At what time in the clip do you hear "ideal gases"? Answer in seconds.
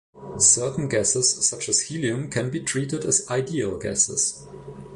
3.29-4.47